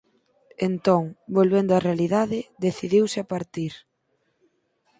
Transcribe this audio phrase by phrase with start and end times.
[0.69, 1.03] Entón,
[1.37, 3.73] volvendo á realidade, decidiuse a partir.